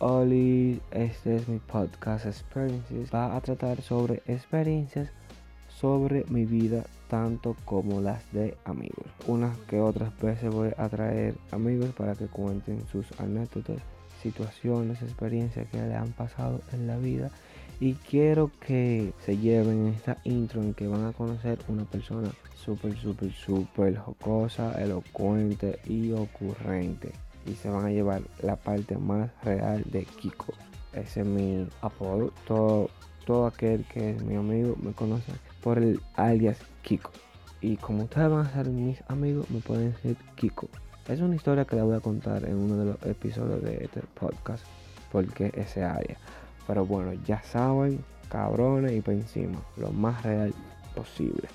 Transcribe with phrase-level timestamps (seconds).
[0.00, 3.12] Oli, este es mi podcast Experiences.
[3.12, 5.10] Va a tratar sobre experiencias
[5.68, 9.06] sobre mi vida, tanto como las de amigos.
[9.26, 13.78] Unas que otras veces voy a traer amigos para que cuenten sus anécdotas,
[14.22, 17.32] situaciones, experiencias que le han pasado en la vida.
[17.80, 22.96] Y quiero que se lleven esta intro en que van a conocer una persona súper,
[22.96, 27.10] súper, súper jocosa, elocuente y ocurrente
[27.48, 30.52] y se van a llevar la parte más real de Kiko.
[30.92, 32.32] Ese es mi apodo.
[32.46, 32.90] Todo,
[33.26, 35.32] todo aquel que es mi amigo me conoce
[35.62, 37.10] por el alias Kiko.
[37.60, 40.68] Y como ustedes van a ser mis amigos, me pueden decir Kiko.
[41.08, 44.00] Es una historia que la voy a contar en uno de los episodios de este
[44.14, 44.64] podcast.
[45.10, 46.18] Porque ese área.
[46.66, 50.52] Pero bueno, ya saben, cabrones y por encima, lo más real
[50.94, 51.48] posible.